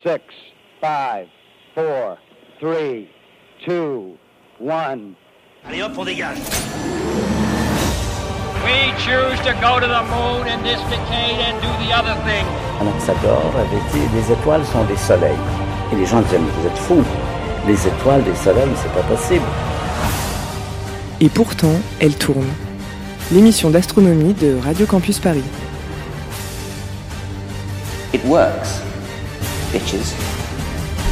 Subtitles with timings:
[0.00, 0.22] Six,
[0.80, 1.26] five,
[1.74, 2.18] four,
[2.60, 3.10] three,
[3.66, 4.16] two,
[4.60, 5.16] one.
[5.64, 6.38] Allez hop, on dégage.
[8.62, 12.46] We choose to go to the moon in this decade and do the other thing.
[12.80, 15.34] Anaxagore avait dit les étoiles sont des soleils.
[15.92, 17.04] Et les gens disaient mais vous êtes fous.
[17.66, 19.46] Les étoiles, des soleils, c'est pas possible.
[21.20, 22.46] Et pourtant, elle tourne.
[23.32, 25.42] L'émission d'astronomie de Radio Campus Paris.
[28.14, 28.80] It works.
[29.72, 30.14] Bitches.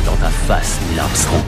[0.07, 1.43] Dans ta face, Neil Armstrong.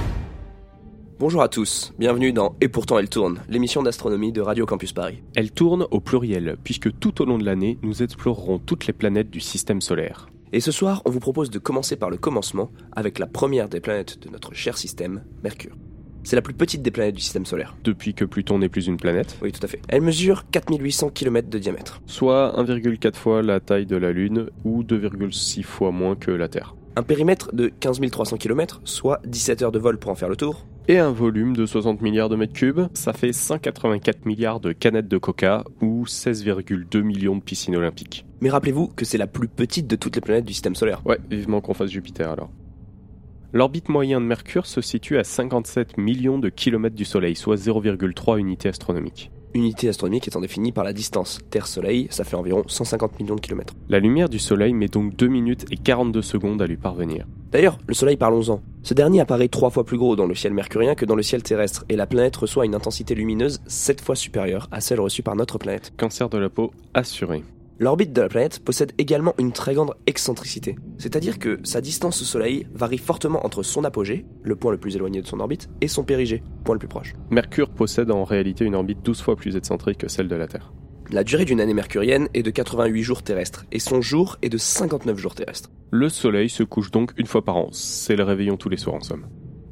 [1.18, 5.22] Bonjour à tous, bienvenue dans Et pourtant elle tourne, l'émission d'astronomie de Radio Campus Paris.
[5.34, 9.30] Elle tourne au pluriel, puisque tout au long de l'année, nous explorerons toutes les planètes
[9.30, 10.28] du système solaire.
[10.52, 13.80] Et ce soir, on vous propose de commencer par le commencement avec la première des
[13.80, 15.76] planètes de notre cher système, Mercure.
[16.24, 17.74] C'est la plus petite des planètes du système solaire.
[17.84, 19.80] Depuis que Pluton n'est plus une planète Oui, tout à fait.
[19.88, 22.02] Elle mesure 4800 km de diamètre.
[22.04, 26.74] Soit 1,4 fois la taille de la Lune ou 2,6 fois moins que la Terre.
[26.98, 30.34] Un périmètre de 15 300 km, soit 17 heures de vol pour en faire le
[30.34, 30.66] tour.
[30.88, 35.06] Et un volume de 60 milliards de mètres cubes, ça fait 184 milliards de canettes
[35.06, 38.26] de coca ou 16,2 millions de piscines olympiques.
[38.40, 41.00] Mais rappelez-vous que c'est la plus petite de toutes les planètes du système solaire.
[41.06, 42.50] Ouais, vivement qu'on fasse Jupiter alors.
[43.52, 48.40] L'orbite moyenne de Mercure se situe à 57 millions de kilomètres du Soleil, soit 0,3
[48.40, 49.30] unités astronomiques.
[49.54, 53.74] Unité astronomique étant définie par la distance Terre-Soleil, ça fait environ 150 millions de kilomètres.
[53.88, 57.26] La lumière du Soleil met donc 2 minutes et 42 secondes à lui parvenir.
[57.50, 58.60] D'ailleurs, le Soleil, parlons-en.
[58.82, 61.42] Ce dernier apparaît trois fois plus gros dans le ciel mercurien que dans le ciel
[61.42, 65.34] terrestre, et la planète reçoit une intensité lumineuse 7 fois supérieure à celle reçue par
[65.34, 65.92] notre planète.
[65.96, 67.42] Cancer de la peau assuré.
[67.80, 72.24] L'orbite de la planète possède également une très grande excentricité, c'est-à-dire que sa distance au
[72.24, 75.86] Soleil varie fortement entre son apogée, le point le plus éloigné de son orbite, et
[75.86, 77.14] son périgée, point le plus proche.
[77.30, 80.72] Mercure possède en réalité une orbite 12 fois plus excentrique que celle de la Terre.
[81.12, 84.58] La durée d'une année mercurienne est de 88 jours terrestres, et son jour est de
[84.58, 85.70] 59 jours terrestres.
[85.92, 88.96] Le Soleil se couche donc une fois par an, c'est le réveillon tous les soirs
[88.96, 89.26] en somme.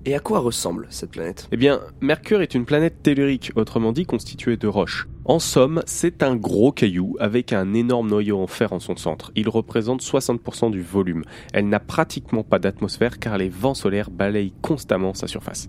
[0.08, 1.48] Et à quoi ressemble cette planète?
[1.50, 5.08] Eh bien, Mercure est une planète tellurique, autrement dit constituée de roches.
[5.24, 9.32] En somme, c'est un gros caillou avec un énorme noyau en fer en son centre.
[9.34, 11.24] Il représente 60% du volume.
[11.52, 15.68] Elle n'a pratiquement pas d'atmosphère car les vents solaires balayent constamment sa surface.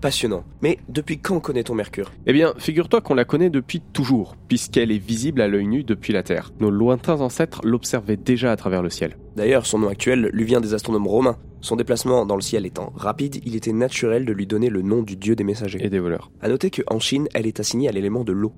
[0.00, 0.42] Passionnant.
[0.60, 2.10] Mais depuis quand connaît-on Mercure?
[2.26, 6.12] Eh bien, figure-toi qu'on la connaît depuis toujours, puisqu'elle est visible à l'œil nu depuis
[6.12, 6.50] la Terre.
[6.58, 9.16] Nos lointains ancêtres l'observaient déjà à travers le ciel.
[9.36, 11.36] D'ailleurs, son nom actuel lui vient des astronomes romains.
[11.60, 15.02] Son déplacement dans le ciel étant rapide, il était naturel de lui donner le nom
[15.02, 15.84] du dieu des messagers.
[15.84, 16.30] Et des voleurs.
[16.40, 18.52] À noter qu'en Chine, elle est assignée à l'élément de l'eau.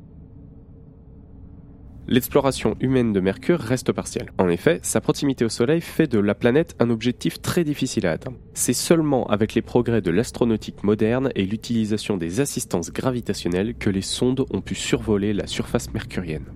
[2.09, 4.33] L'exploration humaine de Mercure reste partielle.
[4.39, 8.13] En effet, sa proximité au Soleil fait de la planète un objectif très difficile à
[8.13, 8.39] atteindre.
[8.55, 14.03] C'est seulement avec les progrès de l'astronautique moderne et l'utilisation des assistances gravitationnelles que les
[14.03, 16.47] sondes ont pu survoler la surface mercurienne.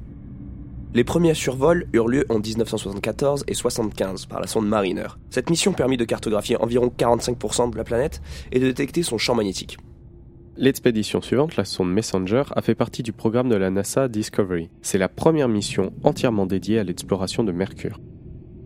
[0.97, 5.09] Les premiers survols eurent lieu en 1974 et 75 par la sonde Mariner.
[5.29, 9.35] Cette mission permit de cartographier environ 45% de la planète et de détecter son champ
[9.35, 9.77] magnétique.
[10.57, 14.71] L'expédition suivante, la sonde Messenger, a fait partie du programme de la NASA Discovery.
[14.81, 18.01] C'est la première mission entièrement dédiée à l'exploration de Mercure.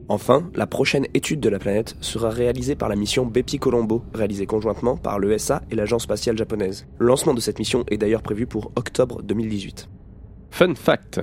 [0.09, 4.47] Enfin, la prochaine étude de la planète sera réalisée par la mission Bepi Colombo, réalisée
[4.47, 6.87] conjointement par l'ESA et l'Agence spatiale japonaise.
[7.01, 9.89] Le lancement de cette mission est d'ailleurs prévu pour octobre 2018.
[10.51, 11.21] Fun fact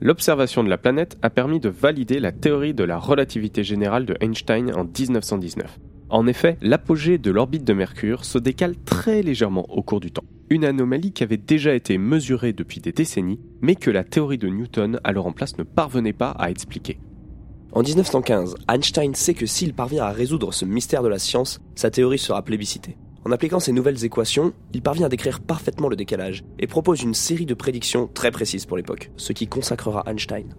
[0.00, 4.14] L'observation de la planète a permis de valider la théorie de la relativité générale de
[4.20, 5.78] Einstein en 1919.
[6.10, 10.24] En effet, l'apogée de l'orbite de Mercure se décale très légèrement au cours du temps.
[10.50, 14.48] Une anomalie qui avait déjà été mesurée depuis des décennies, mais que la théorie de
[14.48, 16.98] Newton alors en place ne parvenait pas à expliquer.
[17.72, 21.90] En 1915, Einstein sait que s'il parvient à résoudre ce mystère de la science, sa
[21.90, 22.96] théorie sera plébiscitée.
[23.26, 27.12] En appliquant ces nouvelles équations, il parvient à décrire parfaitement le décalage et propose une
[27.12, 30.54] série de prédictions très précises pour l'époque, ce qui consacrera Einstein.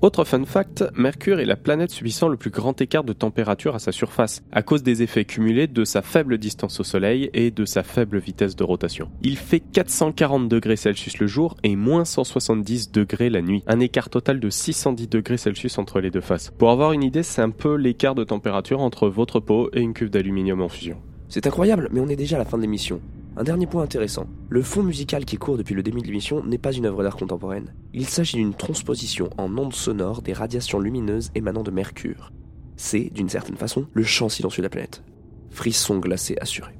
[0.00, 3.80] Autre fun fact, Mercure est la planète subissant le plus grand écart de température à
[3.80, 7.64] sa surface, à cause des effets cumulés de sa faible distance au Soleil et de
[7.64, 9.10] sa faible vitesse de rotation.
[9.22, 14.08] Il fait 440 degrés Celsius le jour et moins 170 degrés la nuit, un écart
[14.08, 16.52] total de 610 degrés Celsius entre les deux faces.
[16.56, 19.94] Pour avoir une idée, c'est un peu l'écart de température entre votre peau et une
[19.94, 20.98] cuve d'aluminium en fusion.
[21.28, 23.00] C'est incroyable, mais on est déjà à la fin de l'émission.
[23.36, 24.26] Un dernier point intéressant.
[24.48, 27.16] Le fond musical qui court depuis le début de l'émission n'est pas une œuvre d'art
[27.16, 27.74] contemporaine.
[27.92, 32.32] Il s'agit d'une transposition en ondes sonores des radiations lumineuses émanant de Mercure.
[32.76, 35.02] C'est, d'une certaine façon, le chant silencieux de la planète.
[35.50, 36.72] Frisson glacé assuré.